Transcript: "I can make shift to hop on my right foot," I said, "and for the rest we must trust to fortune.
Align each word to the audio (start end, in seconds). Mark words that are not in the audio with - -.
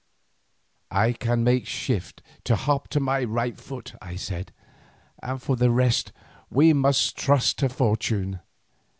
"I 0.89 1.13
can 1.13 1.43
make 1.43 1.67
shift 1.67 2.23
to 2.45 2.55
hop 2.55 2.87
on 2.95 3.03
my 3.03 3.23
right 3.23 3.55
foot," 3.55 3.93
I 4.01 4.15
said, 4.15 4.51
"and 5.21 5.39
for 5.39 5.55
the 5.55 5.69
rest 5.69 6.11
we 6.49 6.73
must 6.73 7.15
trust 7.15 7.59
to 7.59 7.69
fortune. 7.69 8.39